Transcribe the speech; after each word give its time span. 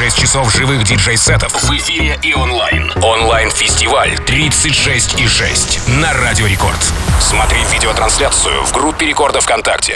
36 0.00 0.18
часов 0.18 0.50
живых 0.54 0.82
диджей-сетов 0.84 1.52
в 1.62 1.70
эфире 1.76 2.18
и 2.22 2.32
онлайн. 2.32 2.90
Онлайн-фестиваль 3.02 4.16
36 4.20 5.20
и 5.20 5.28
6 5.28 5.88
на 5.88 6.14
Радио 6.14 6.46
Рекорд. 6.46 6.78
Смотри 7.20 7.58
видеотрансляцию 7.70 8.64
в 8.64 8.72
группе 8.72 9.04
Рекорда 9.04 9.42
ВКонтакте. 9.42 9.92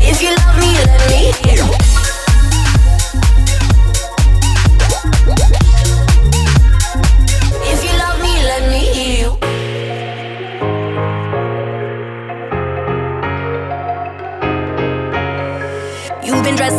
If 0.00 0.22
you 0.22 0.30
love 0.36 0.56
me, 0.56 0.70
let 0.78 1.68
me 1.74 1.81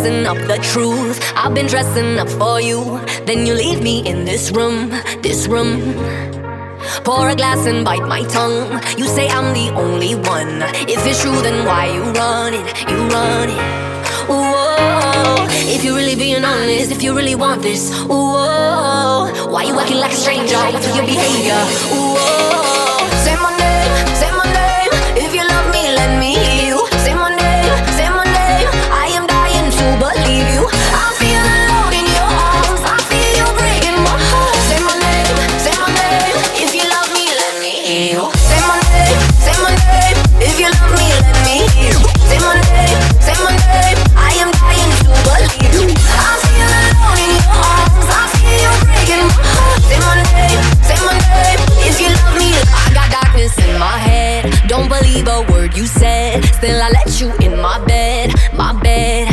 dressing 0.03 0.27
up 0.27 0.38
the 0.48 0.57
truth. 0.62 1.21
I've 1.34 1.53
been 1.53 1.67
dressing 1.67 2.20
up 2.20 2.27
for 2.27 2.59
you. 2.59 2.99
Then 3.25 3.48
you 3.48 3.53
leave 3.53 3.81
me 3.81 4.05
in 4.05 4.26
this 4.26 4.52
room, 4.52 4.89
this 5.21 5.48
room. 5.48 5.79
Pour 7.05 7.29
a 7.29 7.35
glass 7.35 7.66
and 7.67 7.85
bite 7.85 8.05
my 8.05 8.23
tongue. 8.26 8.81
You 8.98 9.05
say 9.05 9.29
I'm 9.29 9.53
the 9.53 9.73
only 9.76 10.16
one. 10.16 10.62
If 10.89 11.05
it's 11.05 11.21
true, 11.21 11.41
then 11.41 11.66
why 11.66 11.85
you 11.95 12.03
running? 12.20 12.66
You 12.89 12.98
running? 13.16 13.63
Whoa. 14.27 15.48
If 15.73 15.85
you're 15.85 15.95
really 15.95 16.15
being 16.15 16.43
honest, 16.43 16.91
if 16.91 17.01
you 17.01 17.15
really 17.15 17.35
want 17.35 17.62
this, 17.62 17.90
whoa. 18.04 19.31
Why 19.49 19.63
you 19.63 19.79
acting 19.79 19.99
like 19.99 20.12
a 20.12 20.15
stranger? 20.15 20.57
What's 20.73 20.88
your 20.88 21.05
behavior? 21.05 21.63
Whoa. 21.91 22.83
You. 29.87 30.63
I 30.95 31.12
feel 31.20 31.43
alone 31.43 31.91
in 31.91 32.07
your 32.07 32.29
arms. 32.31 32.81
I 32.87 32.95
feel 33.12 33.31
you 33.35 33.48
breaking 33.59 33.99
my 33.99 34.15
heart. 34.15 34.55
Say 34.71 34.79
my 34.79 34.95
name, 34.95 35.35
say 35.59 35.76
my 35.76 35.91
name. 35.91 36.35
If 36.55 36.71
you 36.71 36.85
love 36.87 37.09
me, 37.12 37.27
let 37.27 37.53
me 37.59 37.73
hear. 37.84 38.23
Say 38.48 38.59
my 38.63 38.79
name, 38.95 39.20
say 39.43 39.55
my 39.59 39.76
name. 39.76 40.17
If 40.39 40.55
you 40.59 40.70
love 40.71 40.91
me, 40.95 41.07
let 41.20 41.35
me 41.43 41.67
hear. 41.76 41.95
Say 42.31 42.39
my 42.39 42.55
name, 42.71 42.99
say 43.20 43.35
my 43.43 43.51
name. 43.59 43.99
I 44.15 44.31
am 44.39 44.49
dying 44.55 44.93
to 45.04 45.11
believe 45.27 45.76
you. 45.76 45.87
I 45.91 46.31
feel 46.48 46.71
alone 46.79 47.20
in 47.20 47.31
your 47.35 47.51
arms. 47.51 48.07
I 48.07 48.23
feel 48.39 48.55
you 48.63 48.71
breaking 48.87 49.26
my 49.27 49.43
heart. 49.51 49.79
Say 49.84 49.99
my 49.99 50.15
name, 50.31 50.63
say 50.79 50.99
my 51.04 51.17
name. 51.20 51.59
If 51.84 51.99
you 51.99 52.07
love 52.07 52.35
me, 52.39 52.55
I 52.55 52.87
got 52.95 53.11
darkness 53.11 53.51
in 53.59 53.76
my 53.77 53.98
head. 53.99 54.48
Don't 54.71 54.87
believe 54.87 55.27
a 55.27 55.43
word 55.51 55.76
you 55.76 55.85
said. 55.85 56.45
Still, 56.55 56.79
I 56.81 56.87
let 56.95 57.20
you 57.20 57.35
in 57.43 57.59
my 57.59 57.84
bed, 57.84 58.31
my 58.55 58.71
bed. 58.79 59.32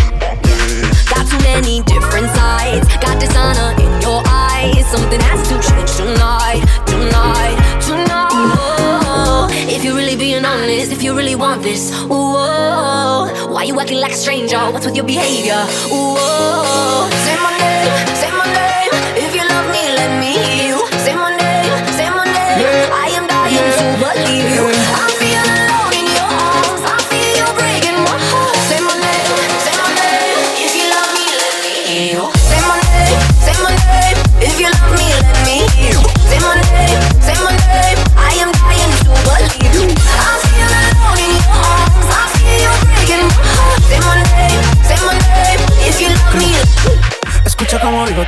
Many 1.60 1.82
different 1.82 2.30
sides. 2.30 2.88
Got 3.04 3.20
dishonor 3.20 3.72
in 3.82 4.00
your 4.00 4.22
eyes. 4.24 4.86
Something 4.90 5.20
has 5.20 5.46
to 5.48 5.60
change 5.60 5.92
tonight, 5.94 6.64
tonight, 6.86 7.56
tonight. 7.84 9.50
If 9.68 9.84
you're 9.84 9.94
really 9.94 10.16
being 10.16 10.46
honest, 10.46 10.90
if 10.90 11.02
you 11.02 11.14
really 11.14 11.34
want 11.34 11.62
this, 11.62 11.92
whoa. 12.04 13.28
Why 13.52 13.64
you 13.64 13.78
acting 13.78 14.00
like 14.00 14.12
a 14.12 14.16
stranger? 14.16 14.56
What's 14.72 14.86
with 14.86 14.96
your 14.96 15.04
behavior? 15.04 15.62
Whoa. 15.92 17.10
Say 17.24 17.36
my 17.36 17.52
name, 17.58 18.16
say 18.16 18.30
my 18.30 18.44
name. 18.44 18.49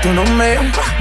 Digo 0.02 0.14
tu 0.14 0.14
nombre, 0.14 0.58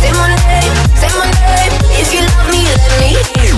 Say 0.00 0.12
my 0.16 0.28
name, 0.32 0.74
say 0.96 1.10
my 1.18 1.28
name. 1.28 1.72
If 2.00 2.14
you 2.14 2.20
love 2.24 2.48
me, 2.48 2.64
let 2.64 2.92
me 3.00 3.08
hear 3.36 3.49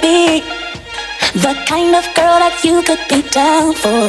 be 0.00 0.40
the 1.34 1.54
kind 1.66 1.94
of 1.94 2.04
girl 2.14 2.38
that 2.38 2.60
you 2.62 2.82
could 2.82 3.02
be 3.08 3.22
down 3.30 3.74
for. 3.74 4.06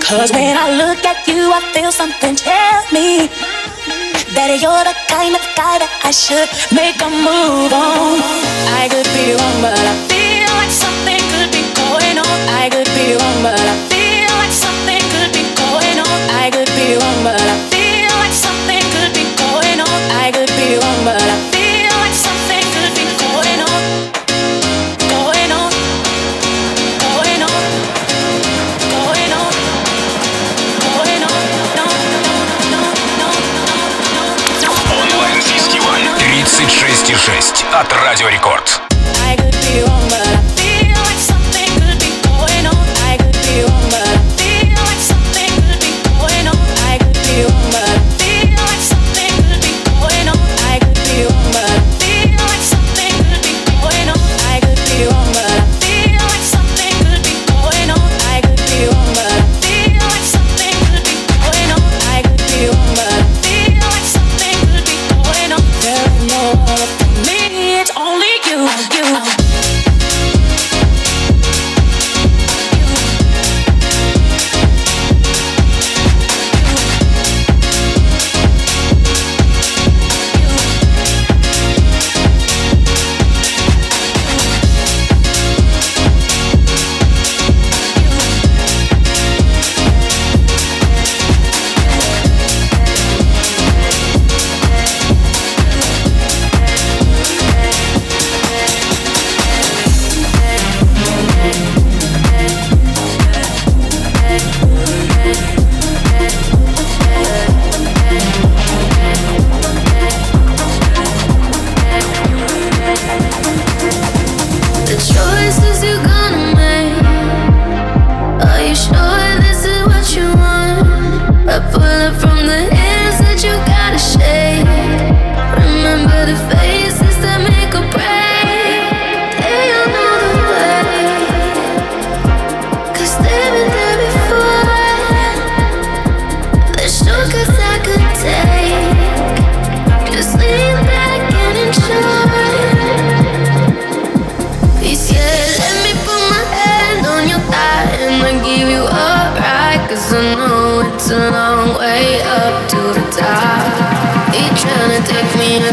Cause 0.00 0.32
when 0.32 0.56
I 0.56 0.76
look 0.76 1.04
at 1.04 1.26
you, 1.28 1.52
I 1.52 1.60
feel 1.72 1.92
something 1.92 2.36
tell 2.36 2.80
me 2.92 3.28
that 4.34 4.58
you're 4.60 4.84
the 4.84 4.96
kind 5.08 5.34
of 5.36 5.44
guy 5.54 5.78
that 5.78 5.92
I 6.04 6.10
should 6.10 6.48
make 6.74 6.98
a 7.00 7.10
move 7.10 7.72
on. 7.72 8.18
I 8.80 8.88
could 8.88 9.08
be 9.12 9.36
wrong, 9.36 9.60
but 9.62 9.78
I 9.78 10.13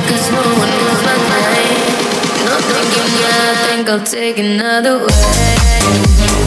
cause 0.07 0.31
no 0.31 0.41
one 0.61 0.69
knows 0.69 1.01
my 1.03 1.15
name. 1.19 1.81
No 2.45 2.55
thinking, 2.69 3.09
I 3.23 3.55
think 3.67 3.89
I'll 3.89 4.03
take 4.03 4.37
another 4.39 4.99
way. 5.05 6.40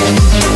Way. 0.00 0.53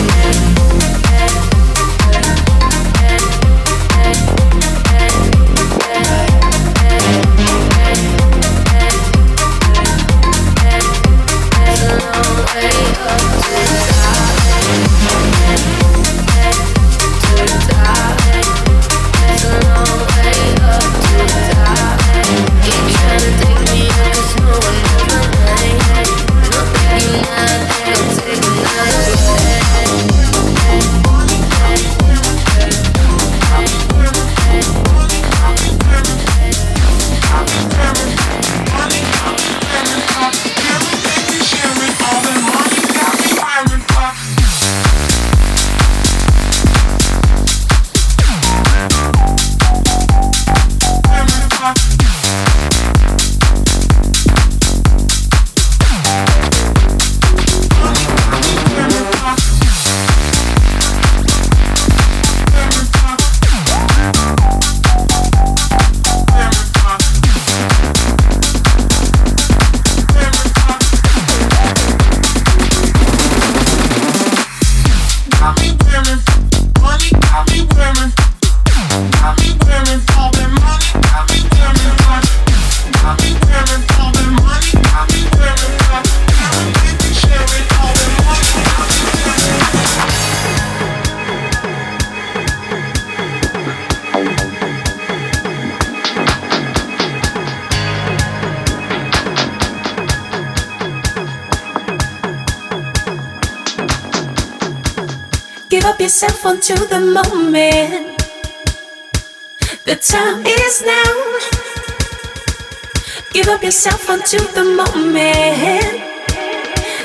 Give 113.38 113.50
up 113.50 113.62
yourself 113.62 114.10
onto 114.10 114.38
the 114.38 114.64
moment. 114.64 116.02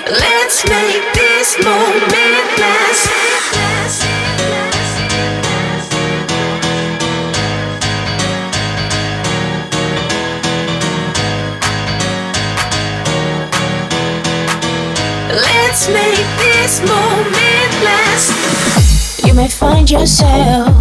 Let's 0.09 0.65
make 0.67 1.13
this 1.13 1.63
moment 1.63 2.57
last. 2.57 3.11
Let's 15.29 15.87
make 15.87 16.27
this 16.39 16.79
moment 16.79 17.73
last 17.83 19.23
you 19.23 19.35
may 19.35 19.47
find 19.49 19.87
yourself 19.87 20.73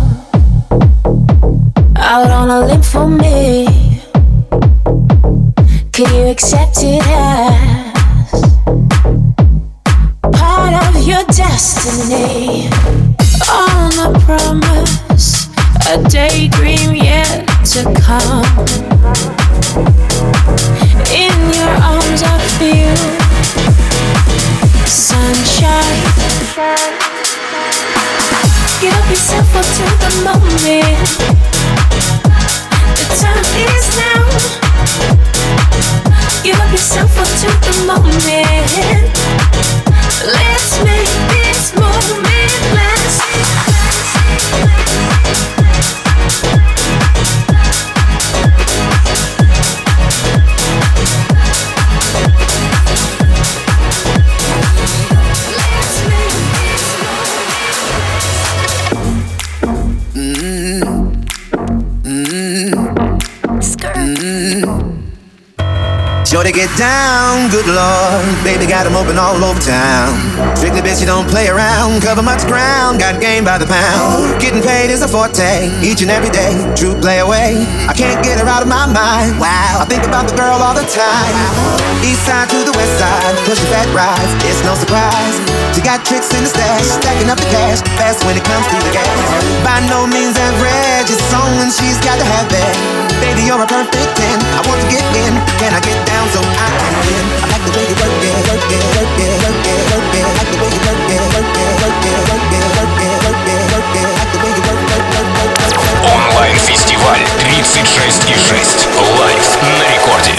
out 1.96 2.30
on 2.30 2.48
a 2.48 2.66
limb 2.66 2.80
for 2.80 3.06
me. 3.06 3.81
Can 6.02 6.14
you 6.16 6.26
accept 6.32 6.78
it 6.78 7.00
as 7.06 8.42
part 10.32 10.74
of 10.84 11.06
your 11.06 11.22
destiny? 11.26 12.68
On 13.48 13.92
a 14.00 14.18
promise, 14.18 15.46
a 15.88 16.02
daydream 16.08 16.96
yet 16.96 17.46
to 17.66 17.84
come. 18.02 18.42
In 21.14 21.38
your 21.54 21.74
arms, 21.78 22.22
I 22.24 22.38
feel 22.58 22.96
sunshine. 24.84 26.02
Give 28.80 29.06
yourself 29.08 29.54
up 29.54 29.66
to 29.78 29.84
the 30.02 30.10
moment. 30.24 31.06
The 32.98 33.04
time 33.20 33.46
is 33.54 33.86
now. 33.96 35.31
Give 36.42 36.58
yourself 36.70 37.18
up 37.18 37.28
to 37.42 37.48
the 37.66 37.74
moment. 37.86 39.12
Let's 40.24 40.82
make 40.84 41.12
this 41.30 41.74
moment 41.74 42.74
last. 42.74 43.71
Know 66.42 66.50
they 66.50 66.52
get 66.52 66.70
down, 66.76 67.50
good 67.50 67.66
lord. 67.66 68.24
Baby 68.42 68.66
got 68.66 68.84
them 68.84 68.96
open 68.96 69.18
all 69.18 69.38
over 69.44 69.60
town. 69.60 70.18
Strictly 70.56 70.80
bitch, 70.80 71.00
you 71.00 71.06
don't 71.06 71.28
play 71.28 71.48
around. 71.48 72.02
Cover 72.02 72.22
much 72.22 72.42
ground, 72.46 72.98
got 72.98 73.20
game 73.20 73.44
by 73.44 73.58
the 73.58 73.66
pound. 73.66 74.40
Getting 74.40 74.62
paid 74.62 74.90
is 74.90 75.02
a 75.02 75.08
forte, 75.08 75.70
each 75.82 76.02
and 76.02 76.10
every 76.10 76.30
day. 76.30 76.54
True 76.74 76.98
play 77.00 77.20
away. 77.20 77.62
I 77.86 77.94
can't 77.94 78.22
get 78.24 78.40
her 78.40 78.46
out 78.46 78.62
of 78.62 78.68
my 78.68 78.86
mind. 78.86 79.38
Wow, 79.38 79.82
I 79.82 79.86
think 79.86 80.04
about 80.04 80.28
the 80.28 80.36
girl 80.36 80.58
all 80.58 80.74
the 80.74 80.86
time. 80.90 81.34
East 82.02 82.26
side 82.26 82.50
to 82.50 82.58
the 82.64 82.74
west 82.74 82.98
side, 82.98 83.34
pushing 83.46 83.68
fat 83.70 83.88
rides. 83.94 84.32
It's 84.46 84.62
no 84.64 84.74
surprise 84.74 85.41
She 85.81 85.81
got 85.81 86.03
tricks 86.05 86.33
in 86.33 86.41
the 86.43 86.49
stash, 86.49 86.85
stacking 86.99 87.29
up 87.29 87.37
the 87.37 87.49
cash. 87.53 87.81
Fast 87.97 88.25
when 88.25 88.35
it 88.37 88.45
comes 88.45 88.65
to 88.71 88.77
the 88.81 88.91
gas. 88.91 89.07
By 89.61 89.79
no 89.87 90.05
means 90.07 90.37
average, 90.37 91.09
it's 91.09 91.33
on 91.33 91.69
she's 91.69 91.99
got 92.01 92.17
to 92.17 92.25
have 92.25 92.49
it. 92.49 92.75
Baby, 93.21 93.45
you're 93.45 93.61
a 93.61 93.67
perfect 93.67 94.11
10. 94.17 94.25
I 94.57 94.61
want 94.67 94.79
to 94.81 94.87
get 94.89 95.05
in. 95.17 95.33
Can 95.61 95.73
I 95.73 95.81
get 95.81 95.97
down 96.05 96.25
so 96.33 96.39
I 96.41 96.69
can 96.81 96.93
win? 97.05 97.25
I 97.41 97.45
like 97.49 97.63
the 97.65 97.71
way 97.73 97.85
you 97.85 97.95
work 97.97 98.13
it, 98.17 98.33
work 98.49 98.65
it, 98.67 98.83
work 98.97 99.17
it, 99.17 99.33
work 99.43 99.61
it, 99.65 99.81
work 99.89 100.15
it. 100.17 100.23
I 100.23 100.31
like 100.37 100.49
the 100.53 100.57
way 100.61 100.69
you 100.69 100.81
work 100.85 101.01
it, 101.07 101.21
work 101.33 101.55
it, 101.57 101.73
work 101.77 102.01
it, 102.07 102.17
work 102.17 102.37
it, 102.37 102.45
work 102.67 102.93
it, 102.97 103.17
work 103.21 103.43
it, 103.47 103.61
work 103.73 103.91
it. 103.97 104.05
I 104.07 104.13
like 104.17 104.31
the 104.33 104.39
way 104.41 104.51
you 104.57 104.63
work, 104.67 104.81
work, 104.87 105.05
work, 105.13 105.29
work, 105.37 105.51
work. 105.51 105.77
Онлайн-фестиваль 106.07 107.23
36 107.39 108.21
и 108.27 108.37
6. 108.37 108.87
Лайв 109.19 109.45
на 109.61 109.83
рекорде. 109.91 110.33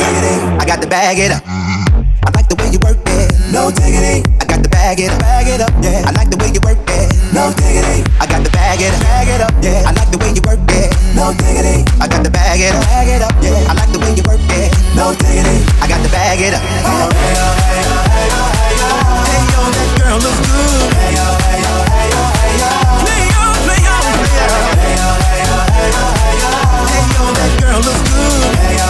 I 0.59 0.65
got 0.65 0.81
to 0.81 0.89
bag 0.89 1.19
it 1.19 1.33
up. 1.33 1.43
I 1.47 2.31
like 2.35 2.49
the 2.49 2.57
way 2.57 2.71
you 2.71 2.79
work 2.81 2.99
it. 3.07 3.33
No 3.53 3.71
diggity. 3.71 4.42
I 4.74 4.96
got 4.96 4.98
to 4.98 4.98
bag 4.98 5.00
it 5.00 5.12
up, 5.12 5.20
bag 5.20 5.48
it 5.48 5.62
up. 5.62 5.72
Yeah. 5.84 6.02
I 6.06 6.12
like 6.18 6.30
the 6.30 6.38
way 6.38 6.50
you 6.50 6.60
work 6.66 6.82
it. 6.90 7.10
No 7.34 7.54
diggity. 7.54 8.02
I 8.20 8.26
got 8.26 8.44
to 8.44 8.52
bag 8.52 8.82
it 8.82 8.94
up, 8.94 9.02
bag 9.02 9.28
it 9.30 9.42
up. 9.42 9.54
Yeah. 9.62 9.86
I 9.86 9.92
like 9.94 10.10
the 10.10 10.18
way 10.18 10.34
you 10.34 10.42
work 10.46 10.60
it. 10.70 10.90
No 11.14 11.34
diggity. 11.34 11.86
I 12.02 12.08
got 12.10 12.24
to 12.26 12.32
bag 12.32 12.60
it 12.60 12.74
up, 12.74 12.82
bag 12.90 13.08
it 13.08 13.22
up. 13.22 13.34
Yeah. 13.42 13.70
I 13.70 13.74
like 13.78 13.92
the 13.94 14.00
way 14.02 14.14
you 14.18 14.24
work 14.26 14.42
it. 14.50 14.74
No 14.98 15.14
diggity. 15.14 15.62
I 15.78 15.86
got 15.88 16.02
to 16.02 16.10
bag 16.10 16.42
it 16.42 16.54
up. 16.54 16.62
Hey 16.62 16.90
yo, 16.90 17.06
hey 17.14 17.38
yo, 17.38 17.54
hey 17.70 17.86
yo, 17.86 18.02
hey 18.10 18.34
yo, 18.34 18.42
hey 18.50 18.82
yo. 18.82 18.90
Hey 19.30 19.42
yo, 19.54 19.62
that 19.70 19.90
girl 19.98 20.18
looks 20.18 20.42
good. 20.42 20.90
Hey 20.94 21.14
yo, 21.14 21.26
hey 21.46 21.62
yo, 21.62 21.74
hey 21.94 22.10
yo, 22.10 22.22
hey 22.34 22.58
yo. 22.58 22.70
Play 23.06 23.30
on, 23.30 23.54
play 23.66 23.78
on, 23.78 24.02
play 24.10 24.42
on. 24.42 24.74
Hey 24.74 24.98
yo, 24.98 25.10
hey 25.22 25.46
yo, 25.46 25.58
hey 25.70 25.90
yo, 25.94 26.06
hey 26.18 26.42
yo. 26.42 26.50
Hey 26.90 27.06
yo, 27.14 27.24
that 27.30 27.52
girl 27.62 27.78
looks 27.78 28.02
good. 28.10 28.58
Hey 28.58 28.78
yo, 28.82 28.90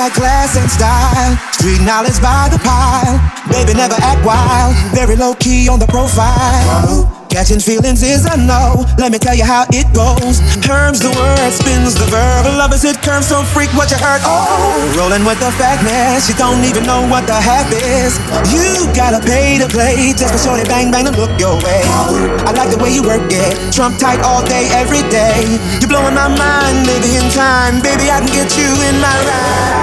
got 0.00 0.12
class 0.16 0.56
and 0.56 0.64
style, 0.70 1.36
street 1.52 1.84
knowledge 1.84 2.16
by 2.24 2.48
the 2.48 2.56
pile. 2.64 3.20
Baby 3.52 3.76
never 3.76 3.92
act 4.00 4.24
wild, 4.24 4.72
very 4.96 5.14
low 5.14 5.34
key 5.34 5.68
on 5.68 5.78
the 5.78 5.84
profile. 5.92 7.04
Catching 7.28 7.60
feelings 7.60 8.02
is 8.02 8.24
a 8.24 8.34
no. 8.34 8.80
Let 8.96 9.12
me 9.12 9.18
tell 9.20 9.36
you 9.36 9.44
how 9.44 9.68
it 9.68 9.84
goes. 9.92 10.40
Terms 10.64 11.04
the 11.04 11.12
word, 11.12 11.52
spins 11.52 11.92
the 11.94 12.08
verb. 12.08 12.48
Love 12.56 12.72
is 12.72 12.82
it 12.82 12.96
curves, 13.04 13.28
so 13.28 13.44
freak 13.44 13.68
what 13.76 13.92
you 13.92 14.00
heard. 14.00 14.24
Oh, 14.24 14.80
rolling 14.96 15.22
with 15.28 15.38
the 15.38 15.52
fatness. 15.60 16.32
You 16.32 16.34
don't 16.40 16.64
even 16.64 16.88
know 16.88 17.04
what 17.12 17.28
the 17.28 17.36
half 17.36 17.68
is. 17.68 18.16
You 18.48 18.88
gotta 18.96 19.20
pay 19.20 19.60
to 19.60 19.68
play 19.68 20.16
just 20.16 20.32
for 20.32 20.40
shorty 20.40 20.64
bang 20.64 20.90
bang 20.90 21.04
to 21.04 21.12
look 21.12 21.30
your 21.36 21.60
way. 21.60 21.84
I 22.48 22.56
like 22.56 22.72
the 22.72 22.80
way 22.80 22.88
you 22.88 23.04
work 23.04 23.28
it. 23.28 23.52
Trump 23.68 24.00
tight 24.00 24.24
all 24.24 24.40
day, 24.48 24.64
every 24.72 25.04
day. 25.12 25.44
You're 25.78 25.92
blowing 25.92 26.16
my 26.16 26.32
mind, 26.32 26.88
maybe 26.88 27.20
in 27.20 27.28
time. 27.36 27.84
Baby, 27.84 28.08
I 28.08 28.24
can 28.24 28.32
get 28.32 28.48
you 28.56 28.68
in 28.88 28.96
my 28.96 29.16
ride. 29.28 29.79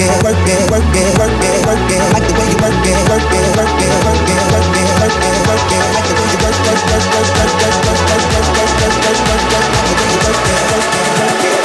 It, 0.00 0.12
work 0.22 0.36
it, 0.46 0.60
work 0.70 0.84
it, 0.94 1.08
work 1.16 1.32
it, 1.32 1.56
work 1.66 1.90
it. 1.90 2.00
I 2.00 2.08
like 2.12 2.26
the 2.26 2.34
way 2.36 2.46
you 2.48 2.58
work 2.60 2.76
it, 2.84 2.98
work 3.08 3.24
it, 3.24 3.46
work 3.56 3.70
it, 3.76 3.92
work 4.04 4.26
it, 4.26 4.42
work 4.52 4.68
it, 4.76 4.88
work 5.00 5.16
it, 5.16 5.38
work 5.46 5.72
it. 5.72 5.84
Like 5.94 6.06
the 6.06 6.14
way 6.16 6.26
you 6.26 6.38
work, 6.44 6.56
work, 6.66 6.82
work, 6.86 7.04
work, 7.12 7.28
work, 7.36 7.52
work, 7.56 7.82
work, 7.86 8.04
work, 8.04 8.26
work, 8.26 8.56
work, 8.56 8.74
work, 8.76 8.96
work, 9.02 9.20
work, 9.26 9.42
work. 9.52 9.66
Like 9.72 9.88
the 9.88 9.96
way 9.96 10.08
you 10.12 10.20
work 10.26 10.40
it, 10.46 10.62
work 10.70 10.88
it, 10.96 11.10
work 11.16 11.44
it. 11.46 11.60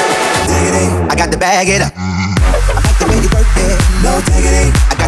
Diggity, 0.47 0.85
I 1.07 1.13
got 1.15 1.29
to 1.31 1.37
bag 1.37 1.67
it 1.67 1.81
up. 1.81 1.93
I 1.95 2.79
like 2.79 2.97
the 2.99 3.05
way 3.09 3.17
you 3.19 3.29
work 3.35 3.51
it, 3.57 3.77
no 4.03 4.11
got 4.21 5.00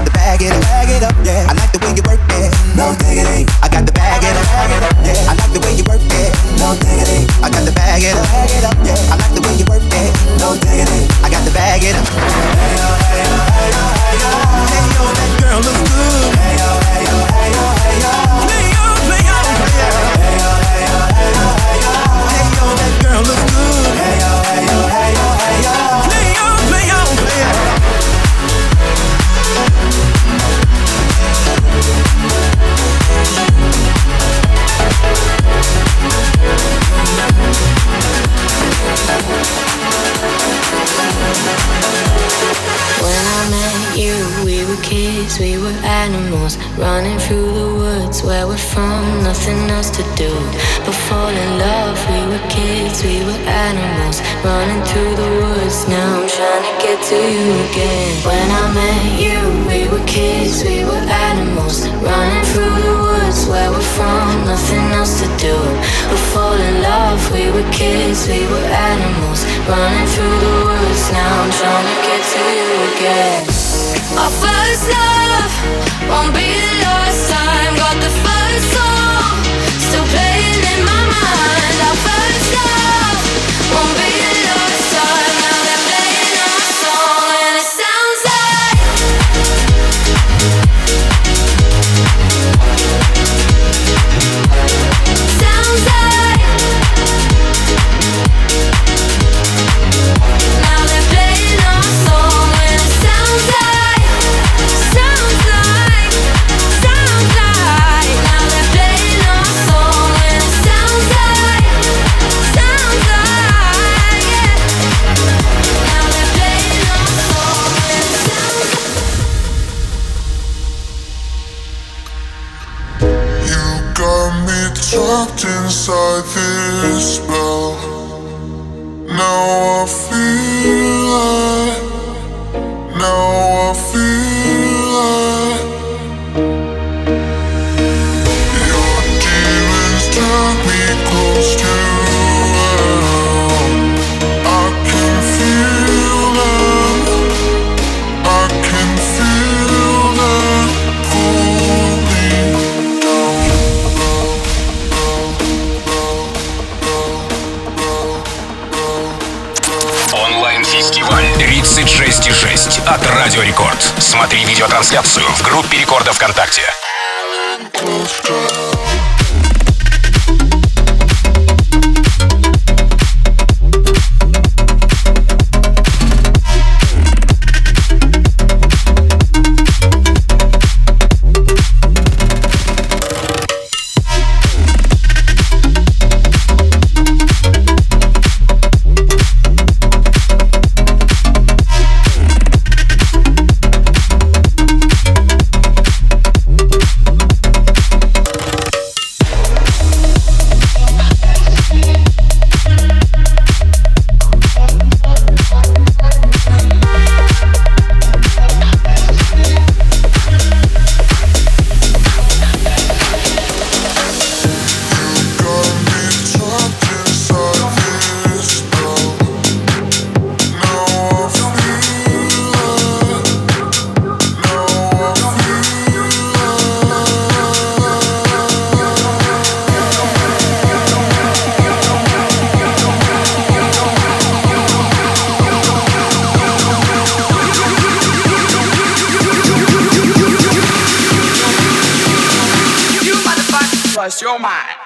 your 244.22 244.40
mind. 244.40 244.83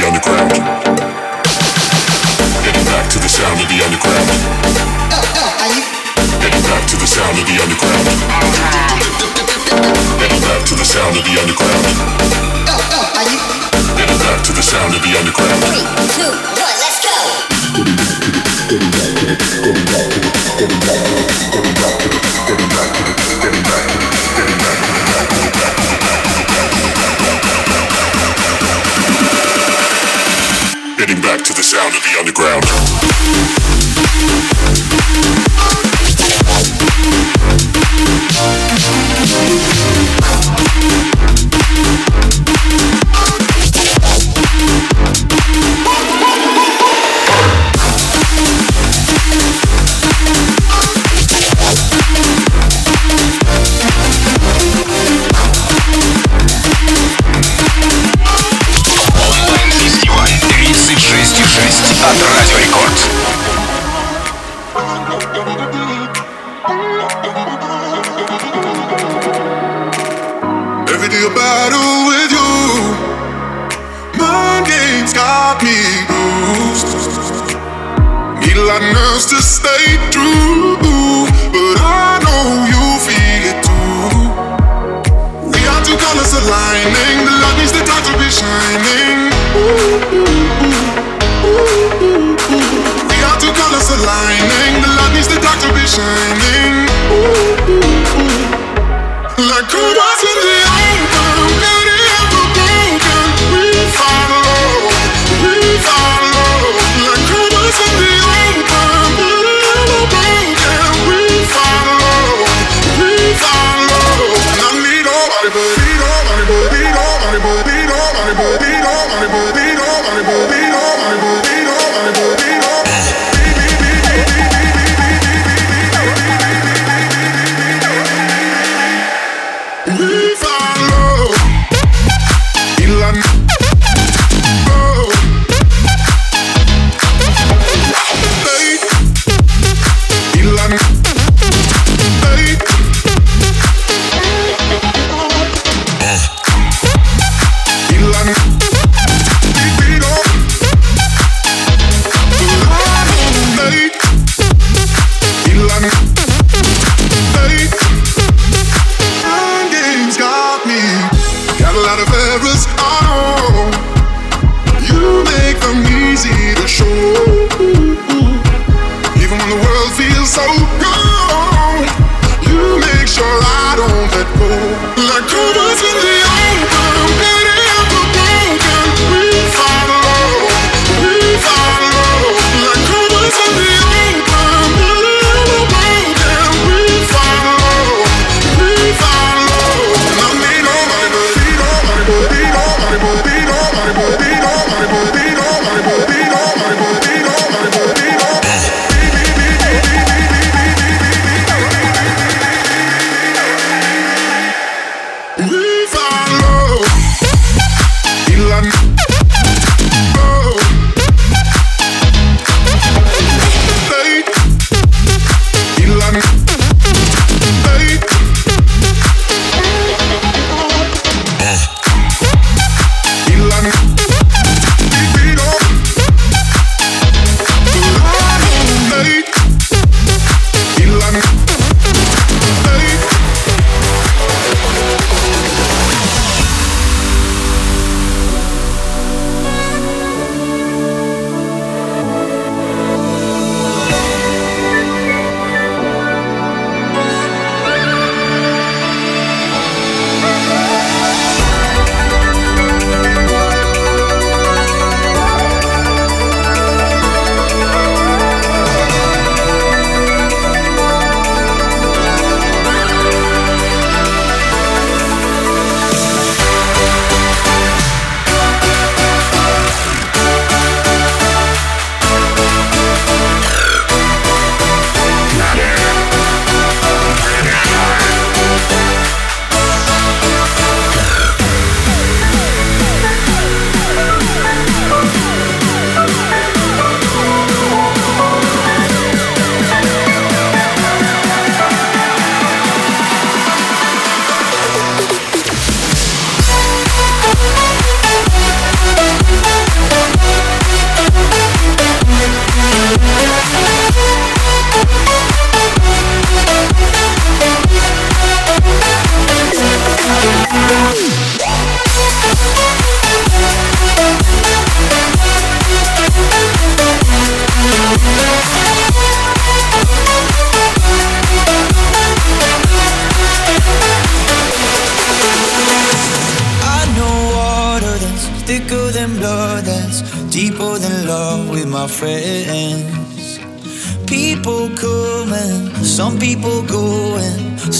Back 0.00 0.12
to 0.12 0.20
the, 0.20 0.33
getting 0.33 0.33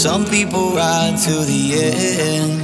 Some 0.05 0.27
people 0.27 0.69
ride 0.69 1.17
to 1.23 1.31
the 1.31 1.63
end. 1.81 2.61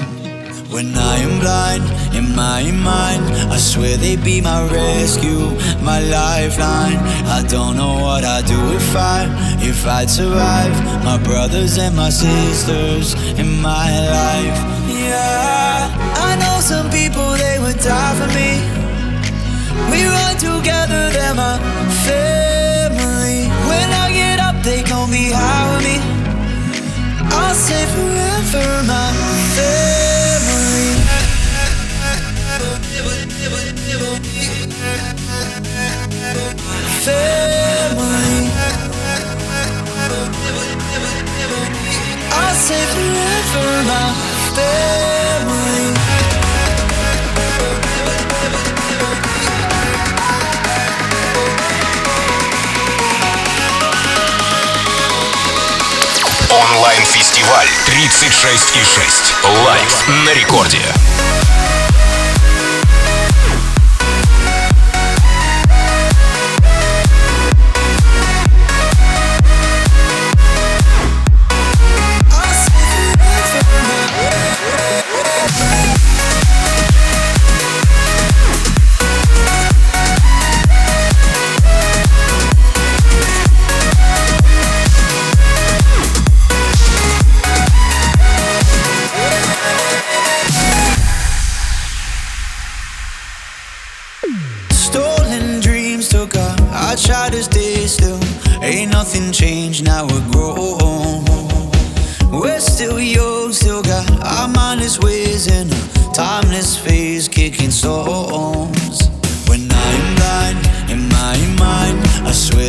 When 0.71 0.95
I 0.95 1.17
am 1.25 1.39
blind 1.39 1.81
in 2.15 2.35
my 2.35 2.69
mind, 2.69 3.23
I 3.51 3.57
swear 3.57 3.97
they 3.97 4.15
would 4.15 4.23
be 4.23 4.41
my 4.41 4.61
rescue, 4.69 5.49
my 5.81 6.01
lifeline. 6.01 6.99
I 7.37 7.41
don't 7.49 7.77
know 7.77 7.95
what 7.97 8.23
I'd 8.23 8.45
do 8.45 8.61
if 8.75 8.95
I, 8.95 9.25
if 9.59 9.87
I'd 9.87 10.07
survive. 10.07 10.71
My 11.03 11.17
brothers 11.17 11.79
and 11.79 11.95
my 11.95 12.11
sisters 12.11 13.15
in 13.39 13.59
my 13.59 13.89
life. 13.89 14.57
Yeah, 15.01 15.89
I 16.29 16.37
know 16.41 16.61
some 16.61 16.91
people 16.91 17.27
they 17.41 17.57
would 17.57 17.79
die 17.79 18.13
for 18.21 18.29
me. 18.37 18.51
We 19.89 20.05
run 20.05 20.37
together, 20.37 21.09
they're 21.09 21.33
my 21.33 21.57
family. 22.05 23.49
When 23.65 23.89
I 24.03 24.11
get 24.13 24.39
up, 24.39 24.61
they 24.61 24.83
gon' 24.83 25.09
be 25.09 25.31
high 25.31 25.75
with 25.75 25.85
me. 25.89 26.20
I'll 27.51 27.57
say 27.57 27.85
forever 27.85 28.83
my 28.87 29.11
memory. 29.57 30.95
Family. 37.03 38.39
I'll 42.31 42.55
forever 42.85 43.83
my 43.83 44.07
family. 44.55 45.91
Онлайн-фестиваль 57.41 57.67
36,6. 57.87 59.65
Лайв 59.65 60.07
на 60.25 60.33
рекорде. 60.33 60.79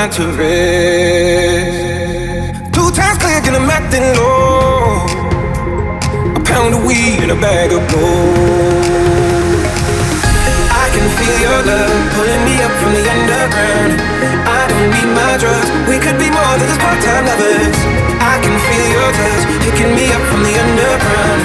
mind 0.00 0.12
to 0.12 0.24
rest. 0.40 1.84
Two 2.72 2.88
times 2.96 3.18
clear, 3.20 3.40
get 3.44 3.52
them 3.52 3.68
acting 3.68 4.06
low. 4.16 5.04
A 6.36 6.40
pound 6.40 6.72
of 6.74 6.80
weed 6.88 7.20
and 7.24 7.32
a 7.32 7.38
bag 7.46 7.68
of 7.72 7.82
gold. 7.92 9.60
I 10.82 10.86
can 10.94 11.06
feel 11.16 11.36
your 11.44 11.60
love 11.68 12.00
pulling 12.16 12.42
me 12.48 12.54
up 12.64 12.72
from 12.80 12.92
the 12.96 13.04
underground. 13.14 13.92
I 14.58 14.62
don't 14.70 14.88
need 14.94 15.10
my 15.20 15.32
drugs. 15.42 15.68
We 15.90 15.96
could 16.04 16.16
be 16.16 16.28
more 16.32 16.54
than 16.58 16.66
just 16.70 16.80
part-time 16.80 17.24
lovers. 17.28 17.76
I 18.32 18.34
can 18.44 18.56
feel 18.66 18.86
your 18.96 19.10
touch 19.20 19.42
picking 19.64 19.92
me 19.98 20.06
up 20.16 20.24
from 20.30 20.40
the 20.48 20.54
underground. 20.64 21.39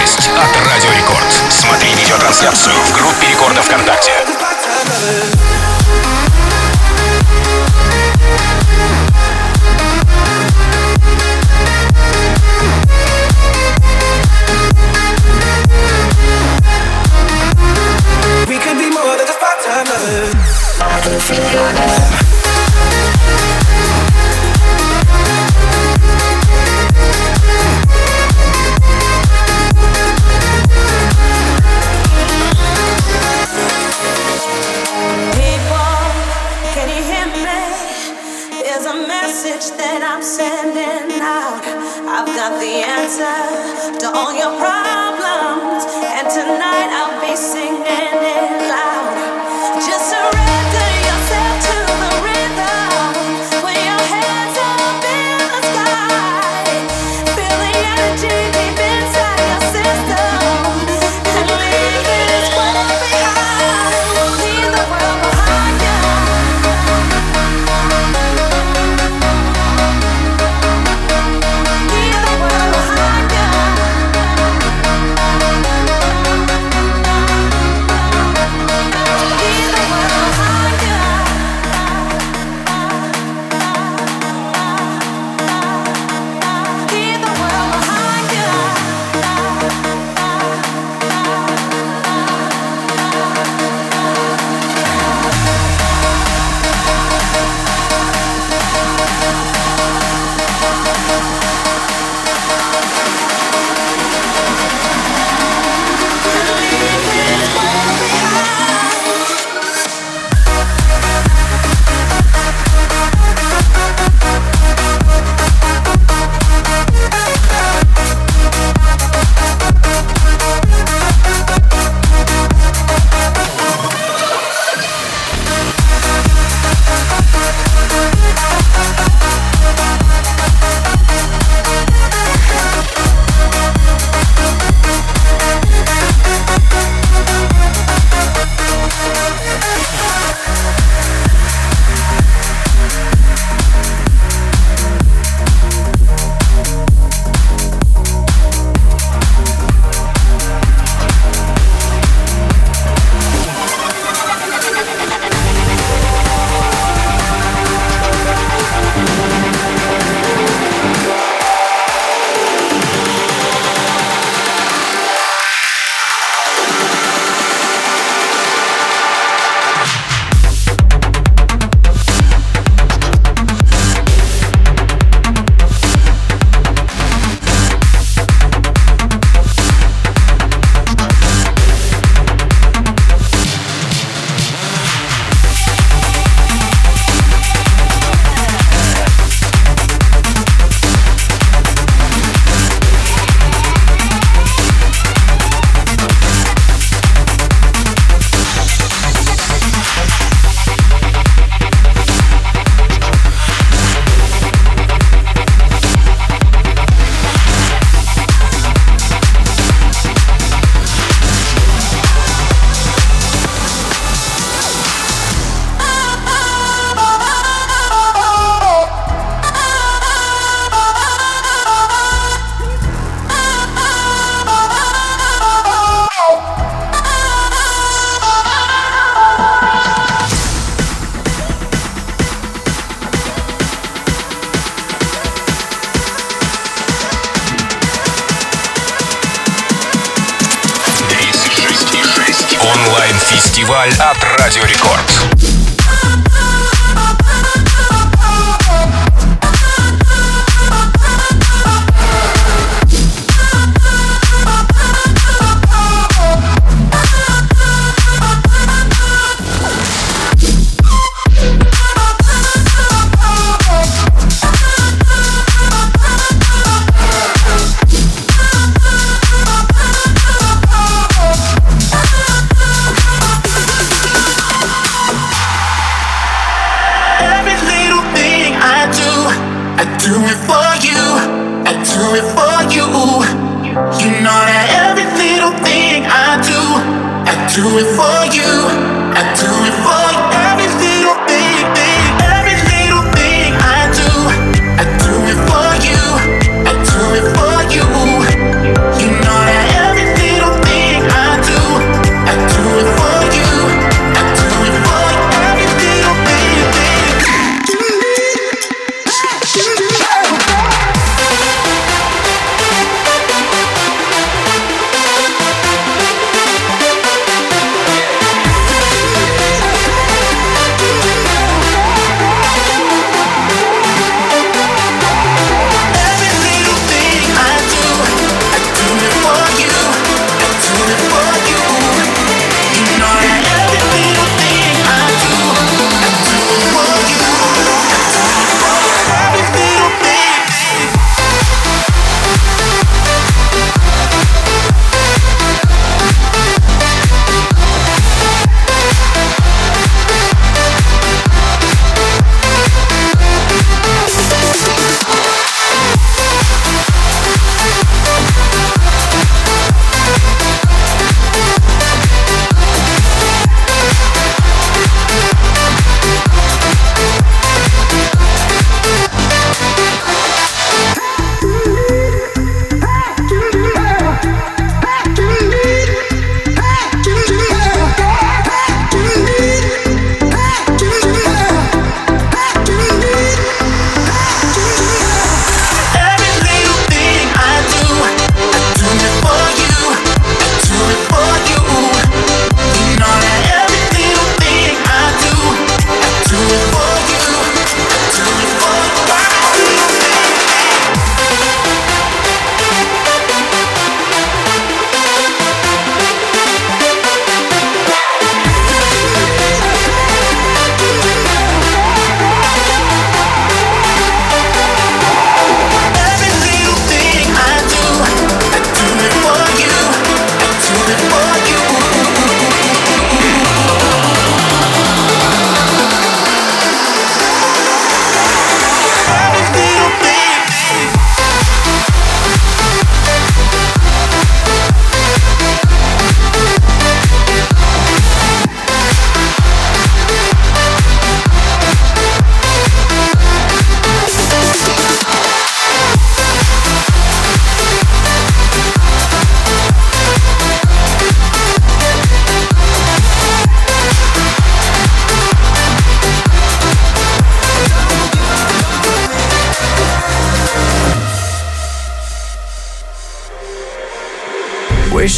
6 0.00 0.30
от 0.30 0.66
Радио 0.66 0.90
Рекорд. 0.92 1.26
Смотри 1.50 1.92
видеотрансляцию 1.94 2.74
в 2.74 2.92
группе 2.92 3.28
Рекорда 3.28 3.60
ВКонтакте. 3.60 4.12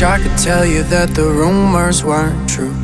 I 0.03 0.19
could 0.19 0.37
tell 0.37 0.67
you 0.67 0.83
that 0.85 1.15
the 1.15 1.23
rumors 1.23 2.03
weren't 2.03 2.49
true. 2.49 2.75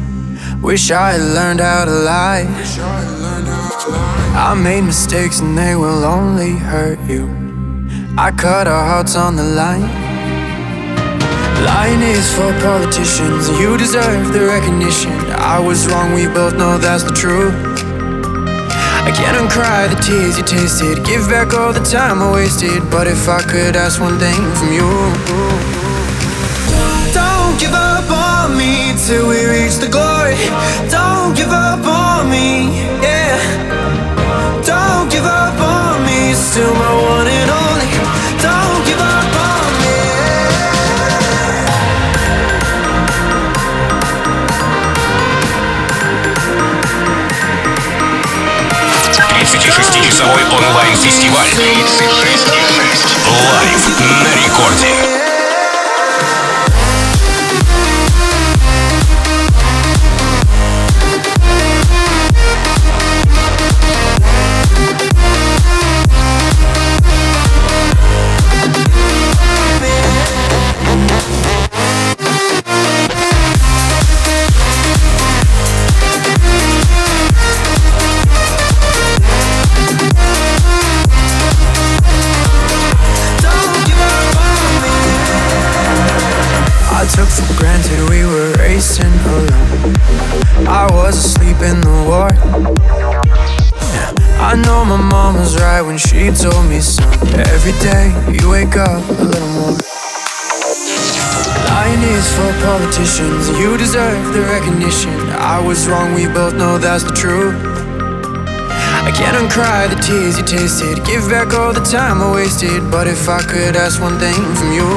Wish 0.63 0.93
I 0.93 1.13
had 1.13 1.21
learned 1.35 1.59
how 1.59 1.85
to 1.85 1.91
lie. 1.91 2.47
I 4.37 4.55
made 4.55 4.83
mistakes 4.83 5.41
and 5.41 5.59
they 5.59 5.75
will 5.75 6.05
only 6.05 6.53
hurt 6.53 7.01
you. 7.11 7.27
I 8.17 8.31
cut 8.31 8.69
our 8.69 8.85
hearts 8.85 9.17
on 9.17 9.35
the 9.35 9.43
line. 9.43 9.89
Lying 11.65 12.03
is 12.03 12.33
for 12.35 12.53
politicians, 12.61 13.49
you 13.59 13.77
deserve 13.77 14.33
the 14.33 14.47
recognition. 14.47 15.13
I 15.35 15.59
was 15.59 15.89
wrong, 15.89 16.15
we 16.15 16.29
both 16.29 16.57
know 16.57 16.79
that's 16.79 17.03
the 17.03 17.13
truth. 17.13 17.55
I 19.03 19.11
can't 19.11 19.37
uncry 19.37 19.89
the 19.89 20.01
tears 20.01 20.39
you 20.39 20.45
tasted, 20.45 21.05
give 21.05 21.29
back 21.29 21.53
all 21.53 21.73
the 21.73 21.81
time 21.81 22.23
I 22.23 22.31
wasted. 22.33 22.89
But 22.91 23.09
if 23.09 23.29
I 23.29 23.43
could 23.43 23.75
ask 23.75 24.01
one 24.01 24.19
thing 24.19 24.39
from 24.55 24.73
you, 24.73 25.78
don't 27.59 27.67
give 27.67 27.75
up 27.75 28.11
on 28.11 28.57
me 28.57 28.95
till 29.07 29.29
we 29.29 29.45
reach 29.45 29.77
the 29.79 29.89
glory. 29.89 30.37
Don't 30.91 31.37
give 31.37 31.51
up 31.51 31.85
on 31.85 32.31
me, 32.31 32.71
yeah. 33.03 33.35
Don't 34.65 35.11
give 35.11 35.25
up 35.25 35.59
on 35.59 36.05
me, 36.07 36.35
still 36.35 36.73
my 36.75 36.93
one 37.11 37.27
and 37.27 37.51
only. 37.51 37.91
Don't 38.39 38.87
give 38.87 39.01
up 39.01 39.35
on 39.35 39.73
me. 39.83 39.99
36-часовой 49.59 50.43
онлайн-фестиваль. 50.45 51.49
36,6. 51.49 53.19
Лайв 53.51 53.89
на 53.99 54.35
рекорде. 54.37 55.18
She 96.19 96.31
told 96.33 96.67
me, 96.69 96.81
son. 96.81 97.07
Every 97.55 97.73
day 97.79 98.11
you 98.35 98.51
wake 98.51 98.77
up 98.77 99.03
a 99.09 99.23
little 99.23 99.49
more. 99.55 99.79
Lying 101.71 102.03
is 102.03 102.27
for 102.35 102.51
politicians, 102.67 103.49
you 103.61 103.77
deserve 103.77 104.35
the 104.35 104.43
recognition. 104.43 105.15
I 105.39 105.63
was 105.65 105.87
wrong, 105.87 106.15
we 106.15 106.27
both 106.27 106.55
know 106.55 106.77
that's 106.77 107.05
the 107.05 107.15
truth. 107.15 107.55
I 109.09 109.13
can't 109.15 109.37
uncry 109.37 109.89
the 109.89 110.01
tears 110.03 110.37
you 110.39 110.45
tasted, 110.45 111.05
give 111.07 111.31
back 111.31 111.55
all 111.55 111.73
the 111.73 111.87
time 111.87 112.21
I 112.21 112.33
wasted. 112.33 112.91
But 112.91 113.07
if 113.07 113.29
I 113.29 113.41
could 113.41 113.77
ask 113.77 114.01
one 114.03 114.19
thing 114.19 114.43
from 114.59 114.73
you. 114.73 114.89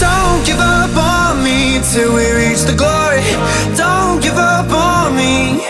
Don't 0.00 0.40
give 0.46 0.58
up 0.58 0.96
on 0.96 1.44
me 1.44 1.80
till 1.92 2.14
we 2.14 2.24
reach 2.32 2.62
the 2.62 2.74
glory. 2.74 3.20
Don't 3.76 4.22
give 4.22 4.38
up 4.38 4.70
on 4.72 5.14
me, 5.14 5.60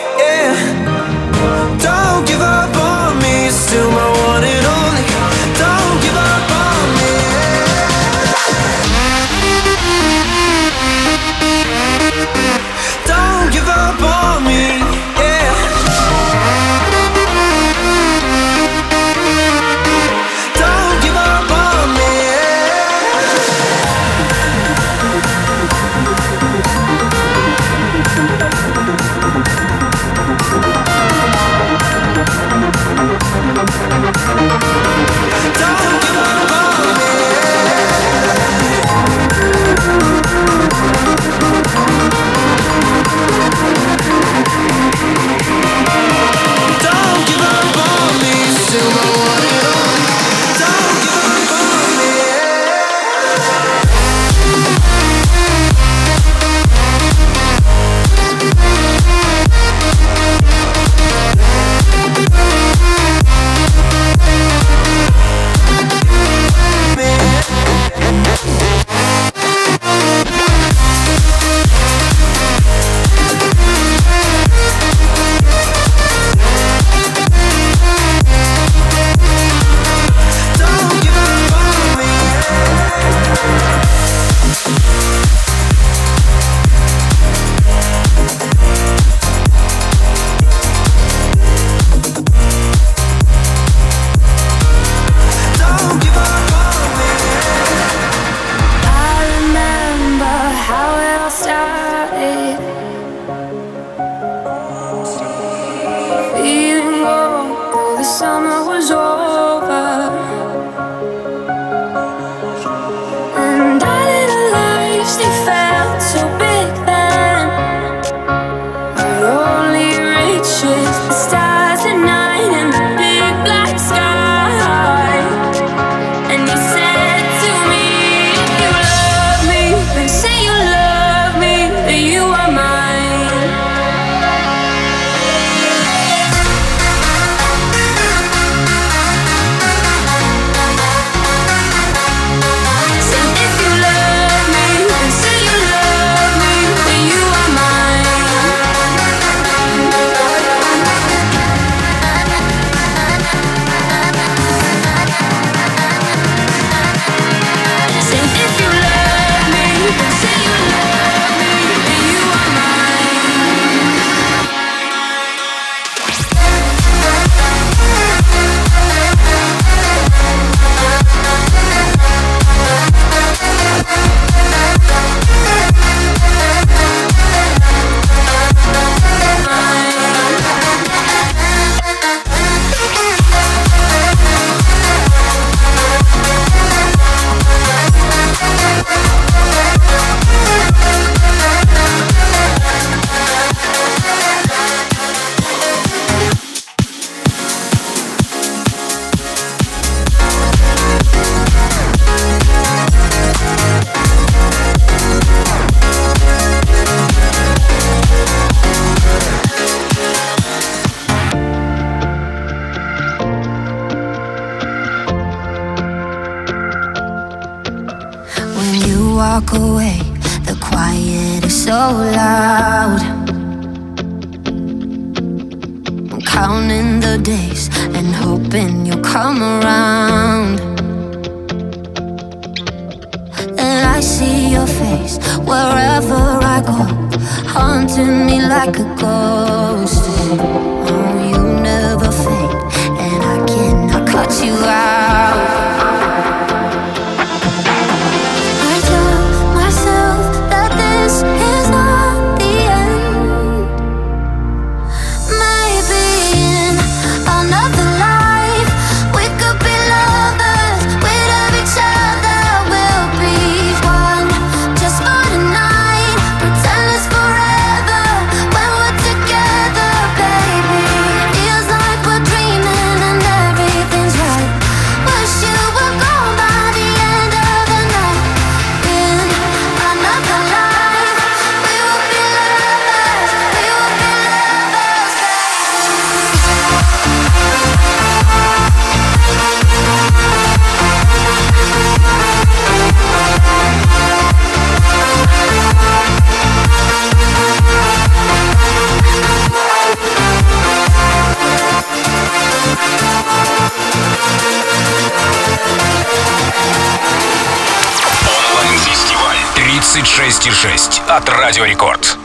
от 311.08 311.28
Радио 311.28 311.64
Рекорд. 311.64 312.23